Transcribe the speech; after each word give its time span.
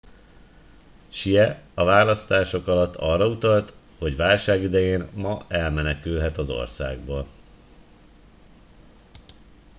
hsieh 1.09 1.57
a 1.73 1.83
választások 1.83 2.67
alatt 2.67 2.95
arra 2.95 3.27
utalt 3.27 3.73
hogy 3.97 4.15
válság 4.15 4.61
idején 4.61 5.09
ma 5.15 5.45
elmenekülhet 5.47 6.37
az 6.37 6.49
országból 6.49 7.27